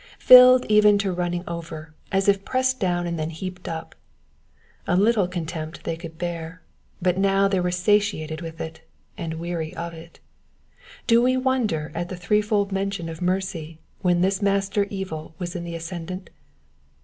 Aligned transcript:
Pilled 0.27 0.65
even 0.65 0.97
to 0.97 1.11
running 1.13 1.43
over, 1.47 1.93
as 2.11 2.27
if 2.27 2.43
pressed 2.43 2.79
down 2.79 3.05
and 3.05 3.19
then 3.19 3.29
heaped 3.29 3.67
up. 3.69 3.93
A 4.87 4.97
little 4.97 5.27
contempt 5.27 5.83
they 5.83 5.95
could 5.95 6.17
bear, 6.17 6.63
but 6.99 7.19
now 7.19 7.47
they 7.47 7.59
were 7.59 7.69
satiated 7.69 8.41
with 8.41 8.59
it, 8.59 8.81
and 9.15 9.35
weary 9.39 9.75
of 9.75 9.93
it. 9.93 10.19
Do 11.05 11.21
we 11.21 11.37
wonder 11.37 11.91
at 11.93 12.09
the 12.09 12.17
threefold 12.17 12.71
mention 12.71 13.09
of 13.09 13.21
mercy 13.21 13.77
when 14.01 14.21
this 14.21 14.41
master 14.41 14.85
evil 14.89 15.35
was 15.37 15.55
in 15.55 15.65
the 15.65 15.75
ascendant? 15.75 16.31